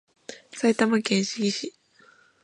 [0.51, 1.75] 埼玉県志木市